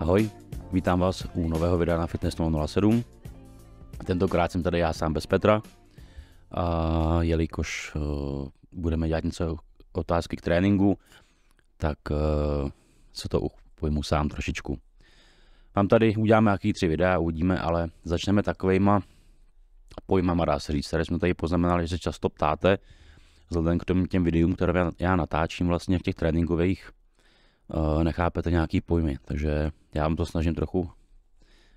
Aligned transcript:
Ahoj, 0.00 0.30
vítám 0.72 1.00
vás 1.00 1.26
u 1.34 1.48
nového 1.48 1.78
videa 1.78 1.98
na 1.98 2.06
Fitness 2.06 2.36
007. 2.66 3.04
Tentokrát 4.04 4.52
jsem 4.52 4.62
tady 4.62 4.78
já 4.78 4.92
sám 4.92 5.12
bez 5.12 5.26
Petra, 5.26 5.62
a 6.52 7.22
jelikož 7.22 7.94
uh, 7.94 8.48
budeme 8.72 9.08
dělat 9.08 9.24
něco 9.24 9.56
otázky 9.92 10.36
k 10.36 10.40
tréninku, 10.40 10.98
tak 11.76 11.98
uh, 12.10 12.70
se 13.12 13.28
to 13.28 13.40
pojmu 13.74 14.02
sám 14.02 14.28
trošičku. 14.28 14.78
Mám 15.76 15.88
tady, 15.88 16.16
uděláme 16.16 16.48
nějaký 16.48 16.72
tři 16.72 16.88
videa, 16.88 17.18
uvidíme, 17.18 17.58
ale 17.58 17.88
začneme 18.04 18.42
takovejma 18.42 19.00
pojmama, 20.06 20.44
dá 20.44 20.58
se 20.58 20.72
říct, 20.72 20.86
které 20.86 21.04
jsme 21.04 21.18
tady 21.18 21.34
poznamenali, 21.34 21.82
že 21.82 21.88
se 21.88 21.98
často 21.98 22.28
ptáte, 22.28 22.78
vzhledem 23.50 23.78
k 23.78 23.84
těm, 23.84 24.06
těm 24.06 24.24
videům, 24.24 24.54
které 24.54 24.90
já 24.98 25.16
natáčím 25.16 25.66
vlastně 25.66 25.98
v 25.98 26.02
těch 26.02 26.14
tréninkových, 26.14 26.90
uh, 27.68 28.04
nechápete 28.04 28.50
nějaký 28.50 28.80
pojmy, 28.80 29.18
takže 29.24 29.70
já 29.94 30.02
vám 30.02 30.16
to 30.16 30.26
snažím 30.26 30.54
trochu 30.54 30.90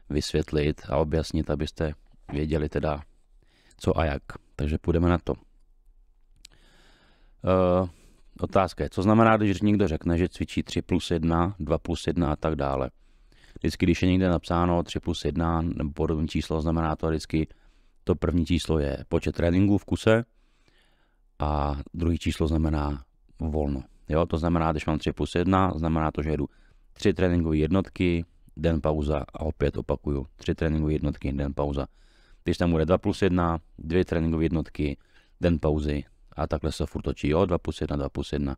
vysvětlit 0.09 0.81
a 0.89 0.97
objasnit, 0.97 1.49
abyste 1.49 1.93
věděli 2.31 2.69
teda 2.69 3.01
co 3.77 3.99
a 3.99 4.05
jak. 4.05 4.23
Takže 4.55 4.77
půjdeme 4.77 5.09
na 5.09 5.17
to. 5.17 5.33
Uh, 5.33 5.39
otázka 8.39 8.83
je, 8.83 8.89
co 8.89 9.01
znamená, 9.01 9.37
když 9.37 9.61
někdo 9.61 9.87
řekne, 9.87 10.17
že 10.17 10.29
cvičí 10.29 10.63
3 10.63 10.81
plus 10.81 11.11
1, 11.11 11.55
2 11.59 11.77
plus 11.77 12.07
1 12.07 12.31
a 12.31 12.35
tak 12.35 12.55
dále. 12.55 12.89
Vždycky, 13.59 13.85
když 13.85 14.01
je 14.01 14.09
někde 14.09 14.29
napsáno 14.29 14.83
3 14.83 14.99
plus 14.99 15.25
1 15.25 15.61
nebo 15.61 15.91
podobné 15.91 16.27
číslo, 16.27 16.61
znamená 16.61 16.95
to 16.95 17.07
vždycky, 17.07 17.47
to 18.05 18.15
první 18.15 18.45
číslo 18.45 18.79
je 18.79 19.05
počet 19.09 19.35
tréninků 19.35 19.77
v 19.77 19.85
kuse 19.85 20.25
a 21.39 21.81
druhý 21.93 22.17
číslo 22.17 22.47
znamená 22.47 23.03
volno. 23.39 23.83
Jo, 24.09 24.25
to 24.25 24.37
znamená, 24.37 24.71
když 24.71 24.85
mám 24.85 24.99
3 24.99 25.11
plus 25.11 25.35
1, 25.35 25.73
znamená 25.75 26.11
to, 26.11 26.23
že 26.23 26.29
jedu 26.29 26.49
3 26.93 27.13
tréninkové 27.13 27.57
jednotky, 27.57 28.25
den 28.57 28.81
pauza 28.81 29.25
a 29.33 29.39
opět 29.39 29.77
opakuju. 29.77 30.27
3 30.35 30.55
tréninkové 30.55 30.93
jednotky, 30.93 31.31
den 31.31 31.53
pauza. 31.53 31.87
Když 32.43 32.57
tam 32.57 32.71
bude 32.71 32.85
2 32.85 32.97
plus 32.97 33.21
1, 33.21 33.59
2 33.77 34.03
tréninkové 34.03 34.43
jednotky, 34.43 34.97
den 35.41 35.59
pauzy 35.59 36.03
a 36.31 36.47
takhle 36.47 36.71
se 36.71 36.85
furt 36.85 37.01
točí. 37.01 37.29
Jo, 37.29 37.45
2 37.45 37.57
plus 37.57 37.81
1, 37.81 37.95
2 37.95 38.09
plus 38.09 38.33
1. 38.33 38.55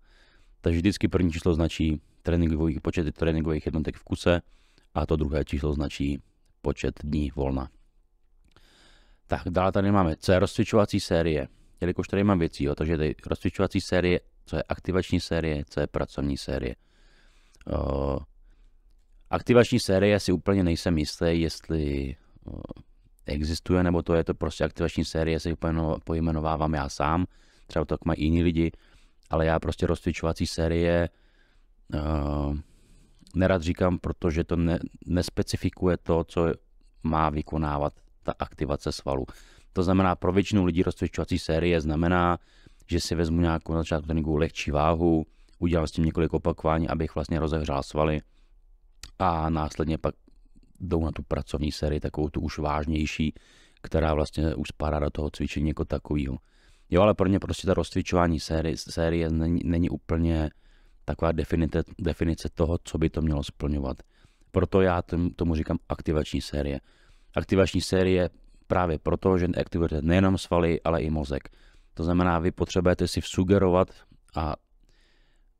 Takže 0.61 0.77
vždycky 0.77 1.07
první 1.07 1.31
číslo 1.31 1.53
značí 1.53 2.01
tréninkový, 2.21 2.79
počet 2.79 3.15
tréninkových 3.15 3.65
jednotek 3.65 3.95
v 3.95 4.03
kuse 4.03 4.41
a 4.93 5.05
to 5.05 5.15
druhé 5.15 5.45
číslo 5.45 5.73
značí 5.73 6.21
počet 6.61 6.99
dní 7.03 7.31
volna. 7.35 7.69
Tak 9.27 9.41
dále 9.49 9.71
tady 9.71 9.91
máme, 9.91 10.15
co 10.15 10.31
je 10.31 10.39
rozcvičovací 10.39 10.99
série. 10.99 11.47
Jelikož 11.81 12.07
tady 12.07 12.23
mám 12.23 12.39
věcí, 12.39 12.63
jo, 12.63 12.75
takže 12.75 12.97
tady 12.97 13.15
rozcvičovací 13.25 13.81
série, 13.81 14.19
co 14.45 14.55
je 14.55 14.63
aktivační 14.63 15.19
série, 15.19 15.63
co 15.69 15.79
je 15.79 15.87
pracovní 15.87 16.37
série. 16.37 16.75
Uh, 17.73 18.17
aktivační 19.29 19.79
série 19.79 20.19
si 20.19 20.31
úplně 20.31 20.63
nejsem 20.63 20.97
jistý, 20.97 21.41
jestli 21.41 22.15
uh, 22.45 22.61
existuje, 23.25 23.83
nebo 23.83 24.01
to 24.01 24.13
je 24.13 24.23
to 24.23 24.33
prostě 24.33 24.63
aktivační 24.63 25.05
série, 25.05 25.39
si 25.39 25.55
pojmenovávám 26.03 26.73
já 26.73 26.89
sám, 26.89 27.25
třeba 27.67 27.85
to 27.85 27.97
mají 28.05 28.23
jiní 28.23 28.43
lidi, 28.43 28.71
ale 29.29 29.45
já 29.45 29.59
prostě 29.59 29.87
rozcvičovací 29.87 30.47
série 30.47 31.09
uh, 31.93 32.57
nerad 33.35 33.61
říkám, 33.61 33.99
protože 33.99 34.43
to 34.43 34.55
ne, 34.55 34.79
nespecifikuje 35.05 35.97
to, 35.97 36.23
co 36.23 36.53
má 37.03 37.29
vykonávat 37.29 37.93
ta 38.27 38.33
aktivace 38.39 38.91
svalu. 38.91 39.25
To 39.73 39.83
znamená, 39.83 40.15
pro 40.15 40.31
většinu 40.31 40.65
lidí 40.65 40.83
rozcvičovací 40.83 41.39
série 41.39 41.81
znamená, 41.81 42.37
že 42.91 42.99
si 42.99 43.15
vezmu 43.15 43.41
nějakou 43.41 43.73
na 43.73 43.79
začátku 43.79 44.05
tréninku 44.05 44.35
lehčí 44.35 44.71
váhu, 44.71 45.25
udělám 45.59 45.87
s 45.87 45.91
tím 45.91 46.05
několik 46.05 46.33
opakování, 46.33 46.89
abych 46.89 47.15
vlastně 47.15 47.39
rozehřál 47.39 47.83
svaly 47.83 48.21
a 49.19 49.49
následně 49.49 49.97
pak 49.97 50.15
jdou 50.79 51.05
na 51.05 51.11
tu 51.11 51.23
pracovní 51.23 51.71
sérii, 51.71 51.99
takovou 51.99 52.29
tu 52.29 52.41
už 52.41 52.59
vážnější, 52.59 53.33
která 53.81 54.13
vlastně 54.13 54.55
už 54.55 54.67
spadá 54.67 54.99
do 54.99 55.09
toho 55.09 55.29
cvičení 55.29 55.67
jako 55.67 55.85
takového. 55.85 56.37
Jo, 56.89 57.01
ale 57.01 57.13
pro 57.13 57.27
ně 57.27 57.39
prostě 57.39 57.67
ta 57.67 57.73
rozcvičování 57.73 58.39
série, 58.39 58.77
série 58.77 59.29
není, 59.29 59.61
není 59.63 59.89
úplně 59.89 60.49
taková 61.05 61.31
definice, 61.31 61.83
definice 61.99 62.49
toho, 62.53 62.77
co 62.83 62.97
by 62.97 63.09
to 63.09 63.21
mělo 63.21 63.43
splňovat. 63.43 63.97
Proto 64.51 64.81
já 64.81 65.01
tomu 65.35 65.55
říkám 65.55 65.77
aktivační 65.89 66.41
série. 66.41 66.79
Aktivační 67.37 67.81
série 67.81 68.29
právě 68.67 68.99
proto, 68.99 69.37
že 69.37 69.47
aktivujete 69.61 70.01
nejenom 70.01 70.37
svaly, 70.37 70.81
ale 70.81 71.01
i 71.01 71.09
mozek. 71.09 71.49
To 71.93 72.03
znamená, 72.03 72.39
vy 72.39 72.51
potřebujete 72.51 73.07
si 73.07 73.21
vsugerovat 73.21 73.87
a 74.35 74.55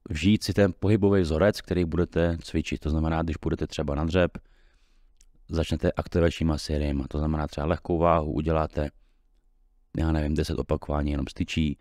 vžít 0.09 0.43
si 0.43 0.53
ten 0.53 0.73
pohybový 0.79 1.21
vzorec, 1.21 1.61
který 1.61 1.85
budete 1.85 2.37
cvičit. 2.43 2.79
To 2.79 2.89
znamená, 2.89 3.23
když 3.23 3.37
budete 3.37 3.67
třeba 3.67 3.95
na 3.95 4.05
dřep, 4.05 4.37
začnete 5.49 5.91
aktivačníma 5.91 6.57
sériemi. 6.57 7.03
To 7.07 7.17
znamená 7.17 7.47
třeba 7.47 7.67
lehkou 7.67 7.97
váhu, 7.97 8.31
uděláte, 8.31 8.89
já 9.97 10.11
nevím, 10.11 10.33
10 10.33 10.59
opakování 10.59 11.11
jenom 11.11 11.27
styčí, 11.29 11.77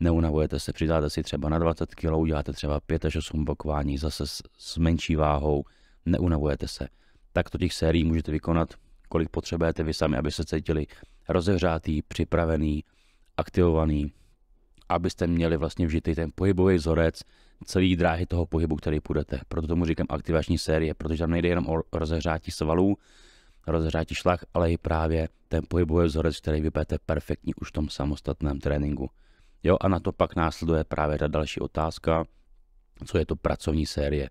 neunavujete 0.00 0.60
se, 0.60 0.72
přidáte 0.72 1.10
si 1.10 1.22
třeba 1.22 1.48
na 1.48 1.58
20 1.58 1.94
kg, 1.94 2.12
uděláte 2.16 2.52
třeba 2.52 2.80
5 2.80 3.04
až 3.04 3.16
8 3.16 3.42
opakování, 3.42 3.98
zase 3.98 4.26
s, 4.26 4.42
s 4.58 4.76
menší 4.76 5.16
váhou, 5.16 5.64
neunavujete 6.06 6.68
se. 6.68 6.88
Tak 7.32 7.50
to 7.50 7.58
těch 7.58 7.72
sérií 7.72 8.04
můžete 8.04 8.32
vykonat, 8.32 8.74
kolik 9.12 9.28
potřebujete 9.28 9.82
vy 9.82 9.94
sami, 9.94 10.16
aby 10.16 10.32
se 10.32 10.44
cítili 10.44 10.86
rozehřátý, 11.28 12.02
připravený, 12.02 12.84
aktivovaný, 13.36 14.12
abyste 14.88 15.26
měli 15.26 15.56
vlastně 15.56 15.86
vžitý 15.86 16.14
ten 16.14 16.30
pohybový 16.34 16.76
vzorec, 16.76 17.20
celý 17.64 17.96
dráhy 17.96 18.26
toho 18.26 18.46
pohybu, 18.46 18.76
který 18.76 19.00
půjdete. 19.00 19.40
Proto 19.48 19.66
tomu 19.68 19.84
říkám 19.84 20.06
aktivační 20.10 20.58
série, 20.58 20.94
protože 20.94 21.18
tam 21.18 21.30
nejde 21.30 21.48
jenom 21.48 21.68
o 21.68 21.82
rozehřátí 21.92 22.50
svalů, 22.50 22.96
rozehřátí 23.66 24.14
šlach, 24.14 24.44
ale 24.54 24.72
i 24.72 24.78
právě 24.78 25.28
ten 25.48 25.62
pohybový 25.68 26.06
vzorec, 26.06 26.40
který 26.40 26.60
vypete 26.60 26.96
perfektní 27.06 27.54
už 27.54 27.68
v 27.68 27.72
tom 27.72 27.88
samostatném 27.88 28.60
tréninku. 28.60 29.10
Jo, 29.62 29.76
a 29.80 29.88
na 29.88 30.00
to 30.00 30.12
pak 30.12 30.36
následuje 30.36 30.84
právě 30.84 31.18
ta 31.18 31.26
další 31.26 31.60
otázka, 31.60 32.24
co 33.04 33.18
je 33.18 33.26
to 33.26 33.36
pracovní 33.36 33.86
série. 33.86 34.30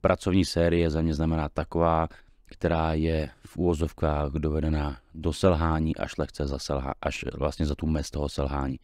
Pracovní 0.00 0.44
série 0.44 0.90
za 0.90 1.02
mě 1.02 1.14
znamená 1.14 1.48
taková, 1.48 2.08
která 2.46 2.94
je 2.94 3.30
v 3.46 3.56
úvozovkách 3.56 4.32
dovedená 4.32 4.98
do 5.14 5.32
selhání 5.32 5.96
až 5.96 6.16
lehce 6.16 6.46
za 6.46 6.58
selha, 6.58 6.94
až 7.02 7.24
vlastně 7.34 7.66
za 7.66 7.74
tu 7.74 7.86
mez 7.86 8.10
toho 8.10 8.28
selhání. 8.28 8.78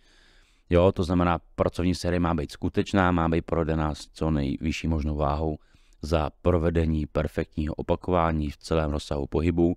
Jo, 0.70 0.92
to 0.92 1.04
znamená, 1.04 1.38
pracovní 1.54 1.94
série 1.94 2.20
má 2.20 2.34
být 2.34 2.52
skutečná, 2.52 3.12
má 3.12 3.28
být 3.28 3.42
provedená 3.42 3.94
s 3.94 4.08
co 4.12 4.30
nejvyšší 4.30 4.88
možnou 4.88 5.16
váhou 5.16 5.58
za 6.02 6.30
provedení 6.42 7.06
perfektního 7.06 7.74
opakování 7.74 8.50
v 8.50 8.56
celém 8.56 8.90
rozsahu 8.90 9.26
pohybu. 9.26 9.76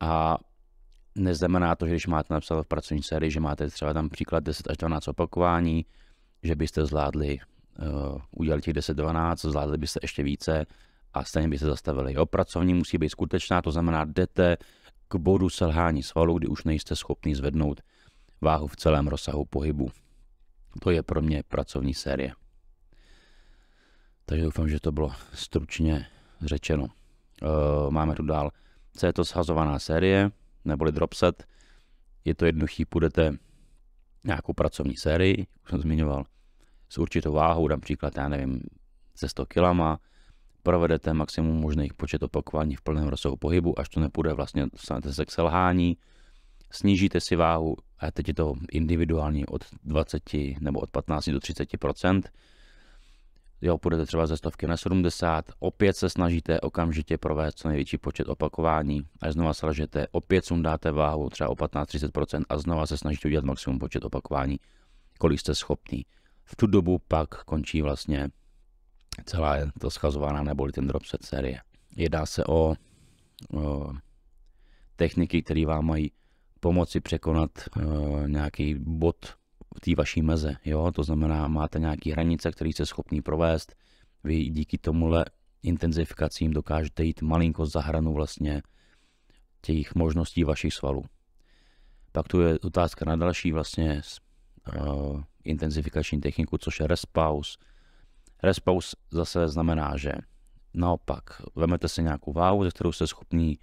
A 0.00 0.38
neznamená 1.14 1.76
to, 1.76 1.86
že 1.86 1.92
když 1.92 2.06
máte 2.06 2.34
napsat 2.34 2.62
v 2.62 2.66
pracovní 2.66 3.02
sérii, 3.02 3.30
že 3.30 3.40
máte 3.40 3.70
třeba 3.70 3.92
tam 3.92 4.08
příklad 4.08 4.44
10 4.44 4.70
až 4.70 4.76
12 4.76 5.08
opakování, 5.08 5.86
že 6.42 6.56
byste 6.56 6.86
zvládli 6.86 7.38
uh, 7.78 8.20
udělat 8.30 8.60
těch 8.60 8.74
10-12, 8.74 9.50
zvládli 9.50 9.78
byste 9.78 10.00
ještě 10.02 10.22
více 10.22 10.66
a 11.14 11.24
stejně 11.24 11.48
byste 11.48 11.66
zastavili. 11.66 12.14
Jo, 12.14 12.26
pracovní 12.26 12.74
musí 12.74 12.98
být 12.98 13.08
skutečná, 13.08 13.62
to 13.62 13.72
znamená, 13.72 14.04
jdete 14.04 14.56
k 15.08 15.16
bodu 15.16 15.48
selhání 15.50 16.02
svalu, 16.02 16.38
kdy 16.38 16.46
už 16.46 16.64
nejste 16.64 16.96
schopni 16.96 17.36
zvednout 17.36 17.80
váhu 18.40 18.66
v 18.66 18.76
celém 18.76 19.08
rozsahu 19.08 19.44
pohybu. 19.44 19.90
To 20.82 20.90
je 20.90 21.02
pro 21.02 21.22
mě 21.22 21.42
pracovní 21.42 21.94
série. 21.94 22.32
Takže 24.26 24.44
doufám, 24.44 24.68
že 24.68 24.80
to 24.80 24.92
bylo 24.92 25.12
stručně 25.32 26.06
řečeno. 26.40 26.84
Uh, 26.84 27.90
máme 27.90 28.14
tu 28.14 28.22
dál. 28.22 28.50
Co 28.96 29.06
je 29.06 29.12
to 29.12 29.24
shazovaná 29.24 29.78
série, 29.78 30.30
neboli 30.64 30.92
dropset. 30.92 31.46
Je 32.24 32.34
to 32.34 32.46
jednoduchý, 32.46 32.84
půjdete 32.84 33.36
nějakou 34.24 34.52
pracovní 34.52 34.96
sérii, 34.96 35.46
už 35.64 35.70
jsem 35.70 35.80
zmiňoval, 35.80 36.24
s 36.88 36.98
určitou 36.98 37.32
váhou, 37.32 37.68
dám 37.68 37.80
příklad, 37.80 38.16
já 38.16 38.28
nevím, 38.28 38.62
se 39.14 39.28
100 39.28 39.46
kilama, 39.46 40.00
provedete 40.64 41.12
maximum 41.12 41.60
možných 41.60 41.94
počet 41.94 42.22
opakování 42.22 42.74
v 42.74 42.82
plném 42.82 43.08
rozsahu 43.08 43.36
pohybu, 43.36 43.78
až 43.78 43.88
to 43.88 44.00
nepůjde, 44.00 44.32
vlastně 44.32 44.66
dostanete 44.72 45.12
se 45.12 45.24
k 45.24 45.30
selhání, 45.30 45.96
snížíte 46.70 47.20
si 47.20 47.36
váhu, 47.36 47.76
a 47.98 48.10
teď 48.10 48.28
je 48.28 48.34
to 48.34 48.54
individuálně 48.72 49.46
od 49.46 49.64
20 49.84 50.22
nebo 50.60 50.80
od 50.80 50.90
15 50.90 51.28
do 51.28 51.38
30% 51.38 52.22
Jo, 53.64 53.78
půjdete 53.78 54.06
třeba 54.06 54.26
ze 54.26 54.36
stovky 54.36 54.66
na 54.66 54.76
70, 54.76 55.44
opět 55.58 55.96
se 55.96 56.10
snažíte 56.10 56.60
okamžitě 56.60 57.18
provést 57.18 57.58
co 57.58 57.68
největší 57.68 57.98
počet 57.98 58.28
opakování, 58.28 59.02
a 59.22 59.32
znova 59.32 59.54
selžete, 59.54 60.06
opět 60.10 60.44
sundáte 60.44 60.92
váhu 60.92 61.30
třeba 61.30 61.50
o 61.50 61.54
15-30% 61.54 62.42
a 62.48 62.58
znova 62.58 62.86
se 62.86 62.96
snažíte 62.96 63.28
udělat 63.28 63.44
maximum 63.44 63.78
počet 63.78 64.04
opakování, 64.04 64.56
kolik 65.18 65.40
jste 65.40 65.54
schopný. 65.54 66.06
V 66.44 66.56
tu 66.56 66.66
dobu 66.66 66.98
pak 67.08 67.44
končí 67.44 67.82
vlastně 67.82 68.28
celá 69.24 69.56
to 69.80 69.90
schazovaná 69.90 70.42
neboli 70.42 70.72
ten 70.72 70.86
dropset 70.86 71.24
série. 71.24 71.60
Jedná 71.96 72.26
se 72.26 72.44
o, 72.44 72.74
o 73.52 73.92
techniky, 74.96 75.42
které 75.42 75.66
vám 75.66 75.86
mají 75.86 76.12
pomoci 76.60 77.00
překonat 77.00 77.50
uh, 77.76 78.28
nějaký 78.28 78.74
bod 78.78 79.26
v 79.76 79.80
té 79.80 79.94
vaší 79.94 80.22
meze. 80.22 80.56
Jo? 80.64 80.92
To 80.92 81.02
znamená, 81.02 81.48
máte 81.48 81.78
nějaké 81.78 82.12
hranice, 82.12 82.52
které 82.52 82.70
jste 82.70 82.86
schopný 82.86 83.22
provést. 83.22 83.74
Vy 84.24 84.44
díky 84.44 84.78
tomuhle 84.78 85.24
intenzifikacím 85.62 86.52
dokážete 86.52 87.04
jít 87.04 87.22
malinko 87.22 87.66
za 87.66 87.80
hranu 87.80 88.12
vlastně 88.12 88.62
těch 89.60 89.94
možností 89.94 90.44
vašich 90.44 90.74
svalů. 90.74 91.04
Pak 92.12 92.28
tu 92.28 92.40
je 92.40 92.58
otázka 92.58 93.04
na 93.04 93.16
další 93.16 93.52
vlastně 93.52 94.02
uh, 94.80 95.22
intenzifikační 95.44 96.20
techniku, 96.20 96.58
což 96.58 96.80
je 96.80 96.86
respaus. 96.86 97.58
Respaus 98.44 98.96
zase 99.10 99.48
znamená, 99.48 99.96
že 99.96 100.12
naopak 100.74 101.22
vemete 101.54 101.88
si 101.88 102.02
nějakou 102.02 102.32
váhu, 102.32 102.64
ze 102.64 102.70
kterou 102.70 102.92
jste 102.92 103.06
schopný 103.06 103.58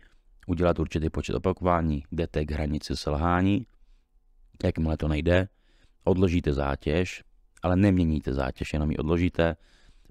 udělat 0.48 0.80
určitý 0.80 1.10
počet 1.10 1.36
opakování, 1.36 2.04
jdete 2.12 2.45
k 2.45 2.51
hranici 2.51 2.98
selhání, 2.98 3.68
jakmile 4.63 4.98
to 4.98 5.07
nejde, 5.07 5.48
odložíte 6.04 6.54
zátěž, 6.54 7.24
ale 7.63 7.75
neměníte 7.75 8.33
zátěž, 8.33 8.74
jenom 8.74 8.92
ji 8.92 8.98
odložíte, 8.98 9.56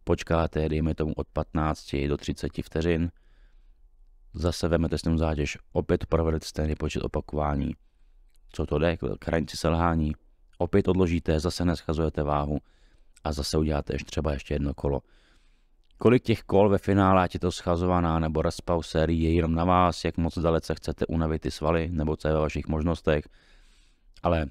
počkáte, 0.04 0.68
dejme 0.68 0.94
tomu 0.94 1.12
od 1.12 1.28
15 1.28 1.96
do 2.08 2.16
30 2.16 2.50
vteřin, 2.64 3.10
zase 4.34 4.68
vemete 4.68 4.98
s 4.98 5.02
tím 5.02 5.18
zátěž, 5.18 5.58
opět 5.72 6.06
provedete 6.06 6.46
stejný 6.46 6.74
počet 6.74 7.02
opakování, 7.02 7.74
co 8.52 8.66
to 8.66 8.78
jde, 8.78 8.96
k 8.96 9.26
hranici 9.26 9.56
selhání, 9.56 10.12
opět 10.58 10.88
odložíte, 10.88 11.40
zase 11.40 11.64
neschazujete 11.64 12.22
váhu 12.22 12.58
a 13.24 13.32
zase 13.32 13.58
uděláte 13.58 13.94
ještě 13.94 14.10
třeba 14.10 14.32
ještě 14.32 14.54
jedno 14.54 14.74
kolo. 14.74 15.02
Kolik 15.98 16.22
těch 16.22 16.42
kol 16.42 16.68
ve 16.68 16.78
finále, 16.78 17.22
ať 17.22 17.34
je 17.34 17.40
to 17.40 17.52
schazovaná 17.52 18.18
nebo 18.18 18.42
respaw 18.42 18.82
série, 18.82 19.28
je 19.28 19.34
jenom 19.34 19.54
na 19.54 19.64
vás, 19.64 20.04
jak 20.04 20.16
moc 20.16 20.38
dalece 20.38 20.74
chcete 20.74 21.06
unavit 21.06 21.42
ty 21.42 21.50
svaly, 21.50 21.88
nebo 21.92 22.16
co 22.16 22.28
je 22.28 22.34
ve 22.34 22.40
vašich 22.40 22.66
možnostech. 22.66 23.28
Ale 24.22 24.46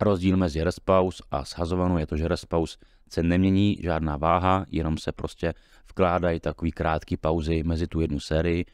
rozdíl 0.00 0.36
mezi 0.36 0.62
respaus 0.62 1.22
a 1.30 1.44
schazovanou 1.44 1.98
je 1.98 2.06
to, 2.06 2.16
že 2.16 2.28
respaus 2.28 2.78
se 3.10 3.22
nemění 3.22 3.76
žádná 3.82 4.16
váha, 4.16 4.66
jenom 4.70 4.98
se 4.98 5.12
prostě 5.12 5.54
vkládají 5.90 6.40
takový 6.40 6.72
krátký 6.72 7.16
pauzy 7.16 7.62
mezi 7.62 7.86
tu 7.86 8.00
jednu 8.00 8.20
sérii 8.20 8.64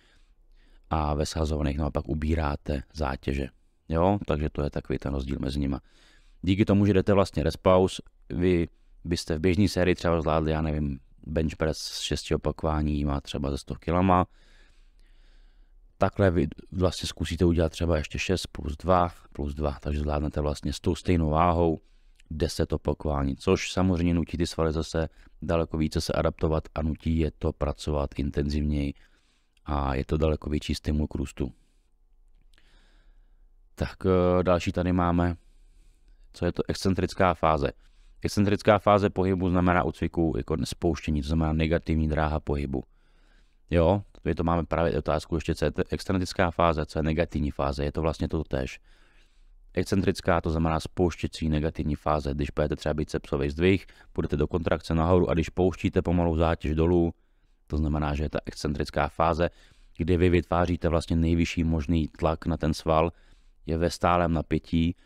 a 0.91 1.15
ve 1.15 1.27
schazovaných 1.27 1.79
naopak 1.79 2.09
ubíráte 2.09 2.83
zátěže. 2.93 3.49
Jo, 3.89 4.19
takže 4.27 4.51
to 4.51 4.63
je 4.63 4.71
takový 4.71 4.99
ten 4.99 5.15
rozdíl 5.15 5.37
mezi 5.41 5.61
nimi. 5.61 5.77
Díky 6.43 6.65
tomu, 6.65 6.87
že 6.87 6.93
jdete 6.93 7.13
vlastně 7.13 7.43
respaus, 7.43 8.01
vy 8.31 8.69
byste 9.05 9.37
v 9.37 9.41
běžné 9.41 9.69
sérii 9.69 9.95
třeba 9.95 10.21
zvládli, 10.21 10.51
já 10.51 10.63
nevím, 10.63 11.01
bench 11.27 11.57
press 11.57 11.79
s 11.79 12.01
6 12.01 12.31
opakování 12.33 13.05
má 13.05 13.21
třeba 13.21 13.51
ze 13.51 13.59
100 13.59 13.75
kg. 13.75 14.29
Takhle 15.99 16.31
vy 16.31 16.49
vlastně 16.73 17.07
zkusíte 17.07 17.45
udělat 17.45 17.73
třeba 17.73 17.97
ještě 17.97 18.19
6 18.19 18.47
plus 18.47 18.77
2 18.77 19.13
plus 19.33 19.55
2, 19.55 19.79
takže 19.81 20.01
zvládnete 20.01 20.41
vlastně 20.41 20.73
s 20.73 20.81
tou 20.81 20.95
stejnou 20.95 21.31
váhou 21.31 21.81
10 22.31 22.73
opakování, 22.73 23.37
což 23.37 23.73
samozřejmě 23.73 24.15
nutí 24.15 24.37
ty 24.37 24.47
svaly 24.47 24.73
zase 24.73 25.09
daleko 25.43 25.77
více 25.77 26.01
se 26.01 26.13
adaptovat 26.13 26.69
a 26.75 26.83
nutí 26.83 27.19
je 27.19 27.31
to 27.31 27.53
pracovat 27.53 28.11
intenzivněji 28.19 28.95
a 29.65 29.95
je 29.95 30.05
to 30.05 30.17
daleko 30.17 30.51
větší 30.51 30.75
stimul 30.75 31.07
k 31.07 31.15
růstu. 31.15 31.53
Tak 33.75 33.97
eh, 34.07 34.43
další 34.43 34.73
tady 34.73 34.93
máme, 34.93 35.37
co 36.33 36.47
je 36.47 36.53
to 36.53 36.63
excentrická 36.69 37.35
fáze. 37.35 37.73
Excentrická 38.25 38.79
fáze 38.79 39.11
pohybu 39.11 39.51
znamená 39.51 39.83
u 39.83 39.93
cviku 39.93 40.35
jako 40.37 40.57
spouštění, 40.65 41.23
to 41.23 41.29
znamená 41.29 41.53
negativní 41.53 42.09
dráha 42.09 42.41
pohybu. 42.41 42.83
Jo, 43.71 44.03
my 44.25 44.35
to 44.35 44.45
máme 44.45 44.65
právě 44.65 44.99
otázku 44.99 45.35
ještě, 45.35 45.55
co 45.55 45.65
je 45.65 45.73
excentrická 45.91 46.51
fáze, 46.51 46.87
co 46.87 46.99
je 46.99 47.03
negativní 47.03 47.51
fáze, 47.51 47.85
je 47.85 47.93
to 47.93 48.01
vlastně 48.01 48.29
to 48.29 48.45
tež. 48.45 48.81
Excentrická 49.75 50.41
to 50.41 50.51
znamená 50.51 50.81
spouštěcí 50.81 51.49
negativní 51.49 51.95
fáze, 51.95 52.35
když 52.35 52.51
budete 52.51 52.77
třeba 52.77 52.95
bicepsový 52.95 53.51
zdvih, 53.51 53.87
půjdete 54.13 54.37
do 54.37 54.47
kontrakce 54.47 54.95
nahoru 54.95 55.31
a 55.31 55.35
když 55.35 55.49
pouštíte 55.49 56.03
pomalu 56.03 56.37
zátěž 56.37 56.75
dolů, 56.75 57.15
to 57.67 57.77
znamená, 57.77 58.15
že 58.15 58.25
je 58.25 58.31
ta 58.31 58.39
excentrická 58.47 59.09
fáze, 59.09 59.51
kdy 59.97 60.17
vy 60.17 60.29
vytváříte 60.29 60.89
vlastně 60.89 61.17
nejvyšší 61.17 61.65
možný 61.65 62.09
tlak 62.09 62.47
na 62.47 62.57
ten 62.57 62.75
sval, 62.75 63.13
je 63.67 63.79
ve 63.79 63.91
stálem 63.91 64.33
napětí 64.33 64.97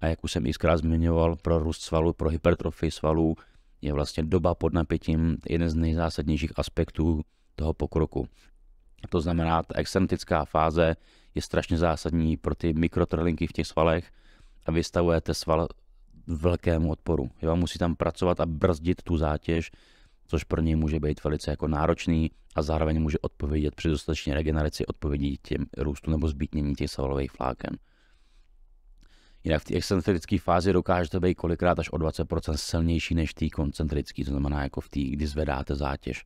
a 0.00 0.06
jak 0.06 0.24
už 0.24 0.32
jsem 0.32 0.46
jiskra 0.46 0.76
zmiňoval, 0.76 1.36
pro 1.36 1.58
růst 1.58 1.82
svalů, 1.82 2.12
pro 2.12 2.28
hypertrofii 2.28 2.90
svalů 2.90 3.36
je 3.82 3.92
vlastně 3.92 4.22
doba 4.22 4.54
pod 4.54 4.72
napětím 4.72 5.36
jeden 5.48 5.70
z 5.70 5.74
nejzásadnějších 5.74 6.52
aspektů 6.56 7.22
toho 7.56 7.74
pokroku. 7.74 8.28
To 9.08 9.20
znamená, 9.20 9.62
ta 9.62 9.78
excentrická 9.78 10.44
fáze 10.44 10.96
je 11.34 11.42
strašně 11.42 11.78
zásadní 11.78 12.36
pro 12.36 12.54
ty 12.54 12.72
mikrotrlinky 12.72 13.46
v 13.46 13.52
těch 13.52 13.66
svalech 13.66 14.10
a 14.66 14.70
vystavujete 14.70 15.34
sval 15.34 15.68
velkému 16.26 16.90
odporu. 16.90 17.30
Jo? 17.42 17.56
Musí 17.56 17.78
tam 17.78 17.96
pracovat 17.96 18.40
a 18.40 18.46
brzdit 18.46 19.02
tu 19.02 19.16
zátěž, 19.16 19.70
což 20.26 20.44
pro 20.44 20.60
něj 20.60 20.76
může 20.76 21.00
být 21.00 21.24
velice 21.24 21.50
jako 21.50 21.68
náročný 21.68 22.30
a 22.54 22.62
zároveň 22.62 23.02
může 23.02 23.18
odpovědět 23.18 23.74
při 23.74 23.88
dostatečné 23.88 24.34
regeneraci 24.34 24.86
odpovědí 24.86 25.38
těm 25.42 25.66
růstu 25.78 26.10
nebo 26.10 26.28
zbytnění 26.28 26.74
těch 26.74 26.90
svalových 26.90 27.30
fláken. 27.30 27.76
Jinak 29.46 29.62
v 29.62 29.64
té 29.64 29.74
excentrické 29.74 30.38
fázi 30.38 30.72
dokážete 30.72 31.20
být 31.20 31.34
kolikrát 31.34 31.78
až 31.78 31.90
o 31.90 31.96
20% 31.96 32.54
silnější 32.54 33.14
než 33.14 33.34
té 33.34 33.48
koncentrické, 33.48 34.24
to 34.24 34.30
znamená 34.30 34.62
jako 34.62 34.80
v 34.80 34.88
té, 34.88 35.00
kdy 35.00 35.26
zvedáte 35.26 35.74
zátěž. 35.74 36.24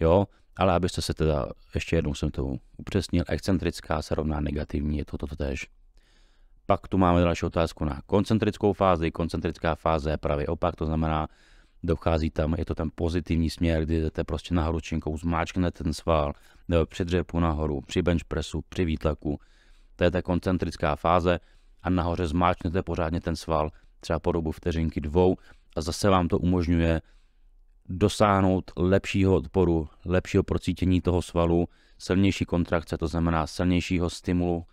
Jo, 0.00 0.26
ale 0.56 0.72
abyste 0.72 1.02
se 1.02 1.14
teda, 1.14 1.46
ještě 1.74 1.96
jednou 1.96 2.14
jsem 2.14 2.30
to 2.30 2.56
upřesnil, 2.76 3.24
excentrická 3.28 4.02
se 4.02 4.14
rovná 4.14 4.40
negativní, 4.40 4.98
je 4.98 5.04
to 5.04 5.18
toto 5.18 5.36
tež. 5.36 5.66
Pak 6.66 6.88
tu 6.88 6.98
máme 6.98 7.20
další 7.20 7.46
otázku 7.46 7.84
na 7.84 8.02
koncentrickou 8.06 8.72
fázi. 8.72 9.10
Koncentrická 9.10 9.74
fáze 9.74 10.10
je 10.10 10.16
právě 10.16 10.46
opak, 10.46 10.76
to 10.76 10.86
znamená, 10.86 11.28
dochází 11.82 12.30
tam, 12.30 12.54
je 12.58 12.64
to 12.64 12.74
ten 12.74 12.90
pozitivní 12.94 13.50
směr, 13.50 13.84
kdy 13.84 14.00
jdete 14.00 14.24
prostě 14.24 14.54
nahoru 14.54 14.80
činkou, 14.80 15.18
zmáčknete 15.18 15.84
ten 15.84 15.92
sval, 15.92 16.32
při 16.88 17.04
dřepu 17.04 17.40
nahoru, 17.40 17.80
při 17.80 18.02
bench 18.02 18.24
pressu, 18.24 18.62
při 18.68 18.84
výtlaku. 18.84 19.40
To 19.96 20.04
je 20.04 20.10
ta 20.10 20.22
koncentrická 20.22 20.96
fáze 20.96 21.40
a 21.86 21.90
nahoře 21.90 22.26
zmáčknete 22.26 22.82
pořádně 22.82 23.20
ten 23.20 23.36
sval, 23.36 23.70
třeba 24.00 24.18
po 24.18 24.32
dobu 24.32 24.52
vteřinky 24.52 25.00
dvou 25.00 25.36
a 25.76 25.80
zase 25.80 26.08
vám 26.10 26.28
to 26.28 26.38
umožňuje 26.38 27.02
dosáhnout 27.88 28.70
lepšího 28.76 29.34
odporu, 29.34 29.88
lepšího 30.04 30.42
procítění 30.42 31.00
toho 31.00 31.22
svalu, 31.22 31.68
silnější 31.98 32.44
kontrakce, 32.44 32.98
to 32.98 33.08
znamená 33.08 33.46
silnějšího 33.46 34.10
stimulu 34.10 34.66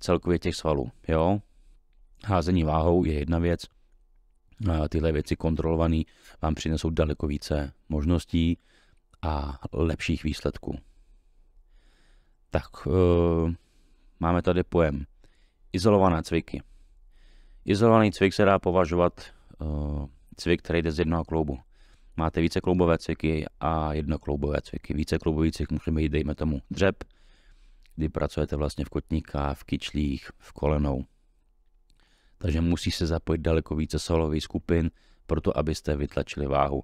celkově 0.00 0.38
těch 0.38 0.56
svalů. 0.56 0.90
Jo? 1.08 1.38
Házení 2.24 2.64
váhou 2.64 3.04
je 3.04 3.12
jedna 3.12 3.38
věc, 3.38 3.60
a 4.72 4.88
tyhle 4.88 5.12
věci 5.12 5.36
kontrolované 5.36 6.02
vám 6.42 6.54
přinesou 6.54 6.90
daleko 6.90 7.26
více 7.26 7.72
možností 7.88 8.58
a 9.22 9.58
lepších 9.72 10.24
výsledků. 10.24 10.78
Tak, 12.50 12.86
uh, 12.86 12.92
máme 14.20 14.42
tady 14.42 14.62
pojem 14.62 15.06
izolované 15.76 16.22
cviky. 16.22 16.62
Izolovaný 17.64 18.12
cvik 18.12 18.32
se 18.32 18.44
dá 18.44 18.58
považovat 18.58 19.12
uh, 19.60 20.06
cvik, 20.36 20.62
který 20.62 20.82
jde 20.82 20.92
z 20.92 20.98
jednoho 20.98 21.24
kloubu. 21.24 21.58
Máte 22.16 22.40
více 22.40 22.60
kloubové 22.60 22.98
cviky 22.98 23.44
a 23.60 23.92
jednokloubové 23.92 24.60
cviky. 24.62 24.94
Více 24.94 25.18
kloubový 25.18 25.52
cvik 25.52 25.70
může 25.72 25.90
být, 25.90 26.12
dejme 26.12 26.34
tomu, 26.34 26.60
dřep, 26.70 27.04
kdy 27.96 28.08
pracujete 28.08 28.56
vlastně 28.56 28.84
v 28.84 28.88
kotníkách, 28.88 29.58
v 29.58 29.64
kyčlích, 29.64 30.30
v 30.38 30.52
kolenou. 30.52 31.04
Takže 32.38 32.60
musí 32.60 32.90
se 32.90 33.06
zapojit 33.06 33.40
daleko 33.40 33.76
více 33.76 33.98
solových 33.98 34.42
skupin, 34.42 34.90
proto 35.26 35.58
abyste 35.58 35.96
vytlačili 35.96 36.46
váhu. 36.46 36.82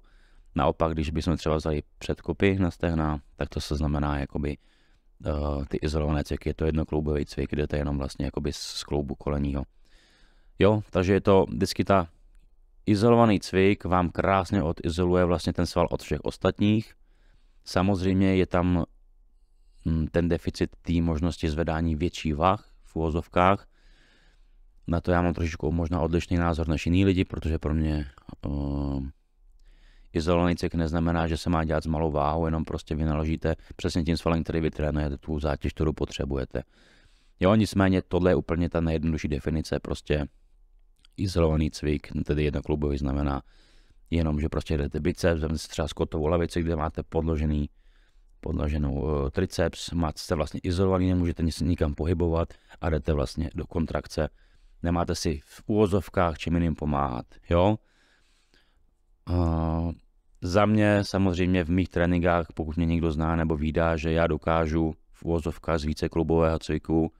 Naopak, 0.55 0.93
když 0.93 1.09
bychom 1.09 1.37
třeba 1.37 1.55
vzali 1.55 1.83
předkopy 1.97 2.59
na 2.59 2.71
stehna, 2.71 3.21
tak 3.35 3.49
to 3.49 3.61
se 3.61 3.75
znamená 3.75 4.19
jakoby 4.19 4.57
uh, 5.25 5.65
ty 5.65 5.77
izolované 5.77 6.23
cviky, 6.23 6.49
je 6.49 6.53
to 6.53 6.65
jednokloubový 6.65 7.25
cvik, 7.25 7.49
kde 7.49 7.67
to 7.67 7.75
je 7.75 7.79
jenom 7.79 7.97
vlastně 7.97 8.25
jakoby 8.25 8.53
z 8.53 8.83
kloubu 8.83 9.15
koleního. 9.15 9.63
Jo, 10.59 10.83
takže 10.89 11.13
je 11.13 11.21
to 11.21 11.45
vždycky 11.49 11.83
ta 11.83 12.07
izolovaný 12.85 13.39
cvik 13.39 13.85
vám 13.85 14.09
krásně 14.09 14.63
odizoluje 14.63 15.25
vlastně 15.25 15.53
ten 15.53 15.65
sval 15.65 15.87
od 15.91 16.03
všech 16.03 16.19
ostatních. 16.21 16.93
Samozřejmě 17.65 18.35
je 18.35 18.45
tam 18.45 18.83
hm, 19.85 20.07
ten 20.11 20.29
deficit 20.29 20.75
té 20.81 21.01
možnosti 21.01 21.49
zvedání 21.49 21.95
větší 21.95 22.33
vah 22.33 22.69
v 22.83 22.95
úvozovkách. 22.95 23.67
Na 24.87 25.01
to 25.01 25.11
já 25.11 25.21
mám 25.21 25.33
trošičku 25.33 25.71
možná 25.71 26.01
odlišný 26.01 26.37
názor 26.37 26.67
než 26.67 26.85
jiný 26.85 27.05
lidi, 27.05 27.25
protože 27.25 27.59
pro 27.59 27.73
mě 27.73 28.05
uh, 28.45 29.03
izolovaný 30.13 30.55
cvik 30.55 30.75
neznamená, 30.75 31.27
že 31.27 31.37
se 31.37 31.49
má 31.49 31.63
dělat 31.63 31.83
s 31.83 31.87
malou 31.87 32.11
váhou, 32.11 32.45
jenom 32.45 32.65
prostě 32.65 32.95
vy 32.95 33.03
naložíte 33.03 33.55
přesně 33.75 34.03
tím 34.03 34.17
svalem, 34.17 34.43
který 34.43 34.59
vytrénujete, 34.59 35.17
tu 35.17 35.39
zátěž, 35.39 35.73
kterou 35.73 35.93
potřebujete. 35.93 36.63
Jo, 37.39 37.55
nicméně 37.55 38.01
tohle 38.01 38.31
je 38.31 38.35
úplně 38.35 38.69
ta 38.69 38.81
nejjednodušší 38.81 39.27
definice, 39.27 39.79
prostě 39.79 40.25
izolovaný 41.17 41.71
cvik, 41.71 42.07
tedy 42.25 42.43
jednoklubový 42.43 42.97
znamená 42.97 43.41
jenom, 44.09 44.41
že 44.41 44.49
prostě 44.49 44.77
jdete 44.77 44.99
biceps, 44.99 45.41
vezmete 45.41 45.57
si 45.57 45.67
třeba 45.67 45.87
skotovou 45.87 46.27
lavici, 46.27 46.61
kde 46.61 46.75
máte 46.75 47.03
podložený 47.03 47.69
podlaženou 48.39 49.29
triceps, 49.29 49.91
máte 49.91 50.19
jste 50.19 50.35
vlastně 50.35 50.59
izolovaný, 50.63 51.09
nemůžete 51.09 51.43
nic 51.43 51.59
nikam 51.59 51.93
pohybovat 51.93 52.53
a 52.81 52.89
jdete 52.89 53.13
vlastně 53.13 53.49
do 53.55 53.67
kontrakce. 53.67 54.29
Nemáte 54.83 55.15
si 55.15 55.39
v 55.43 55.63
úvozovkách 55.67 56.37
čím 56.37 56.53
jiným 56.53 56.75
pomáhat, 56.75 57.25
jo? 57.49 57.77
Uh, 59.29 59.91
za 60.43 60.65
mě 60.65 61.03
samozřejmě 61.03 61.63
v 61.63 61.69
mých 61.69 61.89
tréninkách, 61.89 62.47
pokud 62.53 62.77
mě 62.77 62.85
někdo 62.85 63.11
zná 63.11 63.35
nebo 63.35 63.57
vídá, 63.57 63.97
že 63.97 64.11
já 64.11 64.27
dokážu 64.27 64.93
v 65.11 65.23
úvozovkách 65.23 65.79
z 65.79 65.83
více 65.83 66.09
klubového 66.09 66.59
cviku 66.59 67.11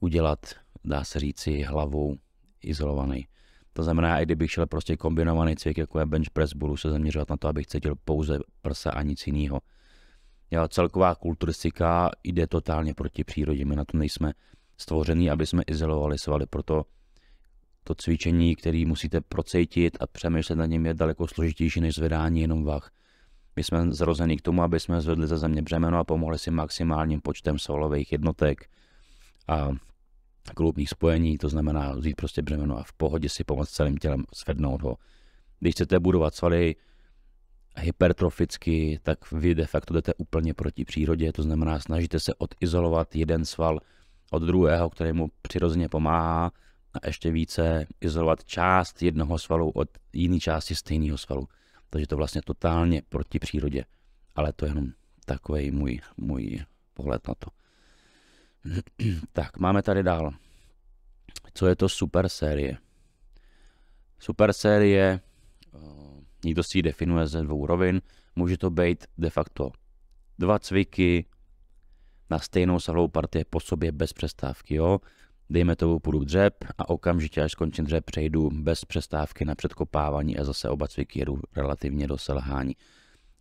udělat, 0.00 0.38
dá 0.84 1.04
se 1.04 1.18
říci, 1.18 1.62
hlavou 1.62 2.16
izolovaný. 2.62 3.26
To 3.72 3.82
znamená, 3.82 4.20
i 4.20 4.24
kdybych 4.24 4.50
šel 4.50 4.66
prostě 4.66 4.96
kombinovaný 4.96 5.56
cvik, 5.56 5.78
jako 5.78 5.98
je 5.98 6.06
bench 6.06 6.30
press, 6.32 6.54
budu 6.54 6.76
se 6.76 6.90
zaměřovat 6.90 7.30
na 7.30 7.36
to, 7.36 7.48
abych 7.48 7.66
cítil 7.66 7.94
pouze 8.04 8.38
prsa 8.62 8.90
a 8.90 9.02
nic 9.02 9.26
jiného. 9.26 9.60
Jo, 10.50 10.68
celková 10.68 11.14
kulturistika 11.14 12.10
jde 12.24 12.46
totálně 12.46 12.94
proti 12.94 13.24
přírodě, 13.24 13.64
my 13.64 13.76
na 13.76 13.84
to 13.84 13.98
nejsme 13.98 14.32
stvořený, 14.78 15.30
aby 15.30 15.46
jsme 15.46 15.62
izolovali 15.66 16.18
svaly, 16.18 16.46
proto 16.46 16.84
to 17.84 17.94
cvičení, 17.94 18.56
který 18.56 18.86
musíte 18.86 19.20
procejtit 19.20 19.96
a 20.00 20.06
přemýšlet 20.06 20.56
na 20.56 20.66
něm 20.66 20.86
je 20.86 20.94
daleko 20.94 21.26
složitější 21.26 21.80
než 21.80 21.94
zvedání 21.94 22.40
jenom 22.40 22.64
vah. 22.64 22.90
My 23.56 23.64
jsme 23.64 23.92
zrození 23.92 24.36
k 24.36 24.42
tomu, 24.42 24.62
aby 24.62 24.80
jsme 24.80 25.00
zvedli 25.00 25.26
ze 25.26 25.38
země 25.38 25.62
břemeno 25.62 25.98
a 25.98 26.04
pomohli 26.04 26.38
si 26.38 26.50
maximálním 26.50 27.20
počtem 27.20 27.58
svalových 27.58 28.12
jednotek 28.12 28.66
a 29.48 29.68
kloubních 30.54 30.88
spojení, 30.88 31.38
to 31.38 31.48
znamená 31.48 31.92
vzít 31.92 32.16
prostě 32.16 32.42
břemeno 32.42 32.78
a 32.78 32.82
v 32.82 32.92
pohodě 32.92 33.28
si 33.28 33.44
pomoct 33.44 33.70
celým 33.70 33.96
tělem 33.96 34.24
zvednout 34.44 34.82
ho. 34.82 34.96
Když 35.60 35.74
chcete 35.74 36.00
budovat 36.00 36.34
svaly 36.34 36.76
hypertroficky, 37.76 39.00
tak 39.02 39.32
vy 39.32 39.54
de 39.54 39.66
facto 39.66 39.94
jdete 39.94 40.14
úplně 40.14 40.54
proti 40.54 40.84
přírodě, 40.84 41.32
to 41.32 41.42
znamená 41.42 41.80
snažíte 41.80 42.20
se 42.20 42.34
odizolovat 42.34 43.16
jeden 43.16 43.44
sval 43.44 43.80
od 44.30 44.42
druhého, 44.42 44.90
který 44.90 45.12
mu 45.12 45.28
přirozeně 45.42 45.88
pomáhá 45.88 46.50
a 46.94 47.06
ještě 47.06 47.30
více 47.30 47.86
izolovat 48.00 48.44
část 48.44 49.02
jednoho 49.02 49.38
svalu 49.38 49.70
od 49.70 49.88
jiné 50.12 50.40
části 50.40 50.74
stejného 50.74 51.18
svalu. 51.18 51.48
Takže 51.90 52.06
to 52.06 52.16
vlastně 52.16 52.40
totálně 52.44 53.02
proti 53.08 53.38
přírodě. 53.38 53.84
Ale 54.34 54.52
to 54.52 54.64
je 54.64 54.70
jenom 54.70 54.88
takový 55.24 55.70
můj, 55.70 56.00
můj 56.16 56.64
pohled 56.94 57.28
na 57.28 57.34
to. 57.34 57.50
tak, 59.32 59.58
máme 59.58 59.82
tady 59.82 60.02
dál. 60.02 60.32
Co 61.54 61.66
je 61.66 61.76
to 61.76 61.88
super 61.88 62.28
série? 62.28 62.76
Super 64.18 64.52
série, 64.52 65.20
eh, 65.74 65.78
někdo 66.44 66.62
si 66.62 66.78
ji 66.78 66.82
definuje 66.82 67.26
ze 67.26 67.42
dvou 67.42 67.66
rovin, 67.66 68.00
může 68.36 68.58
to 68.58 68.70
být 68.70 69.06
de 69.18 69.30
facto 69.30 69.70
dva 70.38 70.58
cviky 70.58 71.26
na 72.30 72.38
stejnou 72.38 72.80
salovou 72.80 73.08
partii 73.08 73.44
po 73.44 73.60
sobě 73.60 73.92
bez 73.92 74.12
přestávky, 74.12 74.74
jo? 74.74 75.00
Dejme 75.52 75.76
tomu 75.76 75.98
půjdu 75.98 76.24
dřep 76.24 76.64
a 76.78 76.88
okamžitě, 76.88 77.42
až 77.42 77.52
skončím 77.52 77.84
dřep, 77.84 78.04
přejdu 78.04 78.50
bez 78.52 78.84
přestávky 78.84 79.44
na 79.44 79.54
předkopávání 79.54 80.38
a 80.38 80.44
zase 80.44 80.68
oba 80.68 80.88
cviky 80.88 81.18
jedu 81.18 81.40
relativně 81.56 82.06
do 82.06 82.18
selhání. 82.18 82.76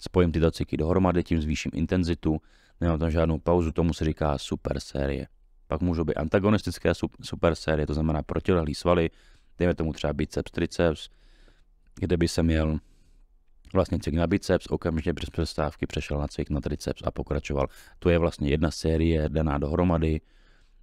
Spojím 0.01 0.31
tyto 0.31 0.51
cviky 0.51 0.77
dohromady, 0.77 1.23
tím 1.23 1.41
zvýším 1.41 1.71
intenzitu, 1.75 2.41
nemám 2.81 2.99
tam 2.99 3.11
žádnou 3.11 3.37
pauzu, 3.37 3.71
tomu 3.71 3.93
se 3.93 4.05
říká 4.05 4.37
super 4.37 4.79
série. 4.79 5.27
Pak 5.67 5.81
můžou 5.81 6.03
být 6.03 6.15
antagonistické 6.15 6.91
super 7.21 7.55
série, 7.55 7.87
to 7.87 7.93
znamená 7.93 8.23
protilehlý 8.23 8.75
svaly, 8.75 9.09
dejme 9.57 9.75
tomu 9.75 9.93
třeba 9.93 10.13
biceps, 10.13 10.51
triceps, 10.51 11.09
kde 11.95 12.17
by 12.17 12.27
se 12.27 12.43
měl 12.43 12.79
vlastně 13.73 13.99
cvik 13.99 14.15
na 14.15 14.27
biceps, 14.27 14.67
okamžitě 14.69 15.13
přes 15.13 15.29
přestávky 15.29 15.87
přešel 15.87 16.17
na 16.19 16.27
cvik 16.27 16.49
na 16.49 16.61
triceps 16.61 17.01
a 17.05 17.11
pokračoval. 17.11 17.67
To 17.99 18.09
je 18.09 18.17
vlastně 18.17 18.49
jedna 18.49 18.71
série 18.71 19.29
daná 19.29 19.57
dohromady 19.57 20.21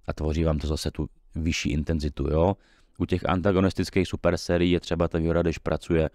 a 0.07 0.13
tvoří 0.13 0.43
vám 0.43 0.59
to 0.59 0.67
zase 0.67 0.91
tu 0.91 1.09
vyšší 1.35 1.71
intenzitu, 1.71 2.27
jo. 2.31 2.57
U 2.97 3.05
těch 3.05 3.29
antagonistických 3.29 4.07
super 4.07 4.37
sérií 4.37 4.71
je 4.71 4.79
třeba 4.79 5.07
ta 5.07 5.17
výhoda, 5.17 5.41
když 5.41 5.57
pracuje 5.57 6.09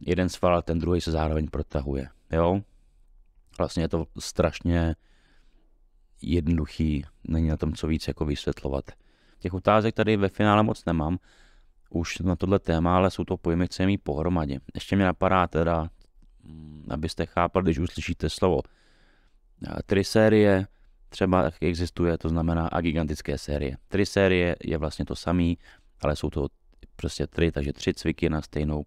jeden 0.00 0.28
sval, 0.28 0.62
ten 0.62 0.78
druhý 0.78 1.00
se 1.00 1.10
zároveň 1.10 1.48
protahuje, 1.48 2.08
jo. 2.32 2.62
Vlastně 3.58 3.82
je 3.82 3.88
to 3.88 4.06
strašně 4.18 4.94
jednoduchý, 6.22 7.04
není 7.24 7.48
na 7.48 7.56
tom 7.56 7.72
co 7.72 7.86
víc 7.86 8.08
jako 8.08 8.24
vysvětlovat. 8.24 8.84
Těch 9.38 9.54
otázek 9.54 9.94
tady 9.94 10.16
ve 10.16 10.28
finále 10.28 10.62
moc 10.62 10.84
nemám, 10.84 11.18
už 11.90 12.18
na 12.18 12.36
tohle 12.36 12.58
téma, 12.58 12.96
ale 12.96 13.10
jsou 13.10 13.24
to 13.24 13.36
pojmy, 13.36 13.68
které 13.68 13.86
mít 13.86 14.02
pohromadě. 14.02 14.60
Ještě 14.74 14.96
mě 14.96 15.04
napadá 15.04 15.46
teda, 15.46 15.90
mm, 16.44 16.86
abyste 16.90 17.26
chápali, 17.26 17.62
když 17.62 17.78
uslyšíte 17.78 18.30
slovo 18.30 18.60
trisérie, 19.86 20.66
třeba 21.10 21.50
existuje, 21.60 22.18
to 22.18 22.28
znamená 22.28 22.66
a 22.66 22.80
gigantické 22.80 23.38
série. 23.38 23.76
Tři 23.88 24.06
série 24.06 24.56
je 24.64 24.78
vlastně 24.78 25.04
to 25.04 25.16
samý, 25.16 25.58
ale 26.00 26.16
jsou 26.16 26.30
to 26.30 26.48
prostě 26.96 27.26
tři, 27.26 27.52
takže 27.52 27.72
tři 27.72 27.94
cviky 27.94 28.30
na 28.30 28.42
stejnou 28.42 28.84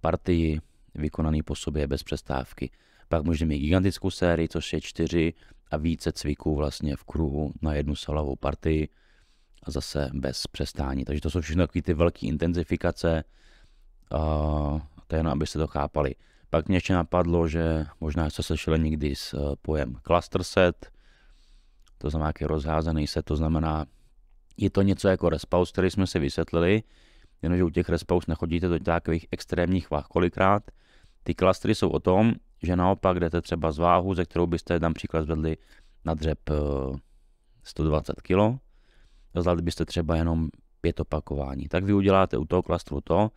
partii, 0.00 0.60
vykonaný 0.94 1.42
po 1.42 1.54
sobě 1.54 1.86
bez 1.86 2.02
přestávky. 2.02 2.70
Pak 3.08 3.24
můžeme 3.24 3.48
mít 3.48 3.58
gigantickou 3.58 4.10
sérii, 4.10 4.48
což 4.48 4.72
je 4.72 4.80
čtyři 4.80 5.34
a 5.70 5.76
více 5.76 6.12
cviků 6.12 6.56
vlastně 6.56 6.96
v 6.96 7.04
kruhu 7.04 7.52
na 7.62 7.74
jednu 7.74 7.96
salovou 7.96 8.36
partii 8.36 8.88
a 9.62 9.70
zase 9.70 10.10
bez 10.14 10.46
přestání. 10.46 11.04
Takže 11.04 11.20
to 11.20 11.30
jsou 11.30 11.40
všechno 11.40 11.66
takové 11.66 11.82
ty 11.82 11.94
velké 11.94 12.26
intenzifikace, 12.26 13.24
a 14.10 14.18
to 15.06 15.16
je 15.16 15.18
jen 15.18 15.28
abyste 15.28 15.58
to 15.58 15.66
chápali. 15.66 16.14
Pak 16.50 16.68
mě 16.68 16.76
ještě 16.76 16.94
napadlo, 16.94 17.48
že 17.48 17.86
možná 18.00 18.30
jste 18.30 18.42
slyšeli 18.42 18.78
někdy 18.78 19.16
s 19.16 19.34
eh, 19.34 19.56
pojem 19.62 19.96
cluster 20.06 20.42
set, 20.42 20.90
to 22.02 22.10
znamená 22.10 22.28
jaký 22.28 22.44
rozházený 22.44 23.06
set, 23.06 23.22
to 23.22 23.36
znamená, 23.36 23.86
je 24.56 24.70
to 24.70 24.82
něco 24.82 25.08
jako 25.08 25.28
respaus, 25.28 25.72
který 25.72 25.90
jsme 25.90 26.06
si 26.06 26.18
vysvětlili, 26.18 26.82
jenomže 27.42 27.64
u 27.64 27.70
těch 27.70 27.88
respaus 27.88 28.26
nechodíte 28.26 28.68
do 28.68 28.78
takových 28.78 29.26
extrémních 29.30 29.90
váh 29.90 30.06
kolikrát. 30.06 30.62
Ty 31.22 31.34
klastry 31.34 31.74
jsou 31.74 31.88
o 31.88 32.00
tom, 32.00 32.32
že 32.62 32.76
naopak 32.76 33.20
jdete 33.20 33.40
třeba 33.40 33.72
z 33.72 33.78
váhu, 33.78 34.14
ze 34.14 34.24
kterou 34.24 34.46
byste 34.46 34.78
například 34.78 35.22
zvedli 35.22 35.56
na 36.04 36.14
dřep 36.14 36.50
120 37.62 38.20
kg, 38.20 38.58
zvládli 39.34 39.62
byste 39.62 39.84
třeba 39.84 40.16
jenom 40.16 40.48
pět 40.80 41.00
opakování. 41.00 41.68
Tak 41.68 41.84
vy 41.84 41.92
uděláte 41.92 42.36
u 42.36 42.44
toho 42.44 42.62
klastru 42.62 43.00
to, 43.00 43.30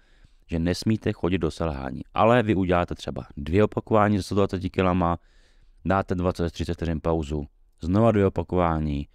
že 0.47 0.59
nesmíte 0.59 1.13
chodit 1.13 1.37
do 1.37 1.51
selhání, 1.51 2.01
ale 2.13 2.43
vy 2.43 2.55
uděláte 2.55 2.95
třeba 2.95 3.27
dvě 3.37 3.63
opakování 3.63 4.17
ze 4.17 4.23
120 4.23 4.59
kg, 4.69 5.19
dáte 5.85 6.15
20-30 6.15 6.73
vteřin 6.73 7.01
pauzu, 7.01 7.45
znova 7.81 8.11
dvě 8.11 8.25
opakování, 8.25 9.07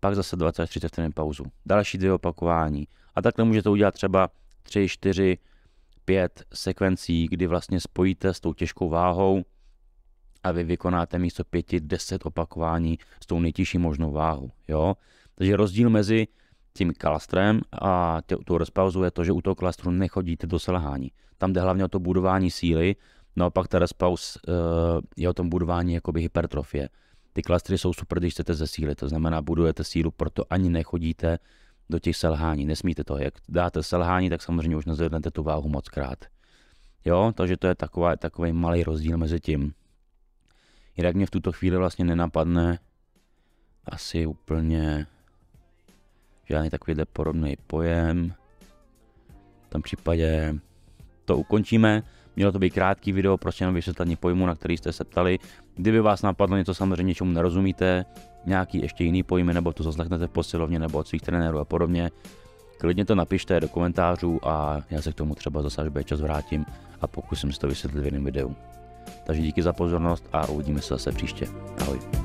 pak 0.00 0.14
zase 0.14 0.36
20 0.36 0.62
až 0.62 0.70
30 0.70 0.88
vteřin 0.88 1.12
pauzu, 1.14 1.44
další 1.66 1.98
dvě 1.98 2.12
opakování 2.12 2.88
a 3.14 3.22
takhle 3.22 3.44
můžete 3.44 3.70
udělat 3.70 3.94
třeba 3.94 4.28
3, 4.62 4.88
4, 4.88 5.38
5 6.04 6.44
sekvencí, 6.54 7.26
kdy 7.26 7.46
vlastně 7.46 7.80
spojíte 7.80 8.34
s 8.34 8.40
tou 8.40 8.52
těžkou 8.52 8.88
váhou 8.88 9.42
a 10.42 10.52
vy 10.52 10.64
vykonáte 10.64 11.18
místo 11.18 11.44
5, 11.44 11.66
10 11.80 12.26
opakování 12.26 12.98
s 13.22 13.26
tou 13.26 13.40
nejtěžší 13.40 13.78
možnou 13.78 14.12
váhou. 14.12 14.50
Jo? 14.68 14.94
Takže 15.34 15.56
rozdíl 15.56 15.90
mezi 15.90 16.26
tím 16.72 16.92
klastrem 16.98 17.60
a 17.72 18.20
tou 18.44 18.58
rozpauzu 18.58 19.02
je 19.02 19.10
to, 19.10 19.24
že 19.24 19.32
u 19.32 19.40
toho 19.40 19.54
klastru 19.54 19.90
nechodíte 19.90 20.46
do 20.46 20.58
selhání. 20.58 21.12
Tam 21.38 21.52
jde 21.52 21.60
hlavně 21.60 21.84
o 21.84 21.88
to 21.88 21.98
budování 21.98 22.50
síly, 22.50 22.96
naopak 23.36 23.68
ta 23.68 23.78
respaus 23.78 24.38
uh, 24.48 24.54
je 25.16 25.28
o 25.28 25.32
tom 25.32 25.48
budování 25.48 25.94
jakoby 25.94 26.20
hypertrofie. 26.20 26.88
Ty 27.38 27.42
klastry 27.42 27.78
jsou 27.78 27.92
super, 27.92 28.18
když 28.18 28.32
chcete 28.32 28.54
zesílit, 28.54 28.98
to 28.98 29.08
znamená, 29.08 29.42
budujete 29.42 29.84
sílu, 29.84 30.10
proto 30.10 30.44
ani 30.50 30.70
nechodíte 30.70 31.38
do 31.90 31.98
těch 31.98 32.16
selhání, 32.16 32.66
nesmíte 32.66 33.04
to. 33.04 33.18
Jak 33.18 33.34
dáte 33.48 33.82
selhání, 33.82 34.30
tak 34.30 34.42
samozřejmě 34.42 34.76
už 34.76 34.86
nezvednete 34.86 35.30
tu 35.30 35.42
váhu 35.42 35.68
moc 35.68 35.88
krát. 35.88 36.24
Jo, 37.04 37.32
takže 37.36 37.56
to 37.56 37.66
je 37.66 37.74
taková, 37.74 38.16
takový 38.16 38.52
malý 38.52 38.84
rozdíl 38.84 39.18
mezi 39.18 39.40
tím. 39.40 39.74
Jinak 40.96 41.14
mě 41.14 41.26
v 41.26 41.30
tuto 41.30 41.52
chvíli 41.52 41.76
vlastně 41.76 42.04
nenapadne 42.04 42.78
asi 43.84 44.26
úplně 44.26 45.06
žádný 46.44 46.70
takovýhle 46.70 47.04
podobný 47.04 47.56
pojem. 47.66 48.34
V 49.66 49.68
tom 49.68 49.82
případě 49.82 50.54
to 51.24 51.36
ukončíme. 51.36 52.02
Mělo 52.38 52.52
to 52.52 52.58
být 52.58 52.70
krátký 52.70 53.12
video, 53.12 53.36
prostě 53.36 53.62
jenom 53.62 53.74
vysvětlení 53.74 54.16
pojmu, 54.16 54.46
na 54.46 54.54
který 54.54 54.76
jste 54.76 54.92
se 54.92 55.04
ptali. 55.04 55.38
Kdyby 55.76 56.00
vás 56.00 56.22
napadlo 56.22 56.56
něco 56.56 56.74
samozřejmě, 56.74 57.14
čemu 57.14 57.32
nerozumíte, 57.32 58.04
nějaký 58.46 58.82
ještě 58.82 59.04
jiný 59.04 59.22
pojmy, 59.22 59.54
nebo 59.54 59.72
to 59.72 59.82
zaslechnete 59.82 60.26
v 60.26 60.30
posilovně, 60.30 60.78
nebo 60.78 60.98
od 60.98 61.08
svých 61.08 61.22
trenérů 61.22 61.58
a 61.58 61.64
podobně, 61.64 62.10
klidně 62.78 63.04
to 63.04 63.14
napište 63.14 63.60
do 63.60 63.68
komentářů 63.68 64.40
a 64.48 64.80
já 64.90 65.02
se 65.02 65.12
k 65.12 65.14
tomu 65.14 65.34
třeba 65.34 65.62
zase 65.62 65.82
až 65.82 66.04
čas 66.04 66.20
vrátím 66.20 66.66
a 67.00 67.06
pokusím 67.06 67.52
si 67.52 67.58
to 67.58 67.68
vysvětlit 67.68 68.00
v 68.02 68.04
jiném 68.04 68.24
videu. 68.24 68.54
Takže 69.26 69.42
díky 69.42 69.62
za 69.62 69.72
pozornost 69.72 70.28
a 70.32 70.48
uvidíme 70.48 70.80
se 70.80 70.94
zase 70.94 71.12
příště. 71.12 71.46
Ahoj. 71.80 72.17